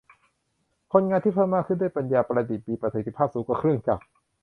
[0.93, 4.03] คนงานที่เพิ่มมากขึ้นด้วยปัญญาประดิษฐ์มีประสิทธิภาพสูงกว่าเครื่องจักร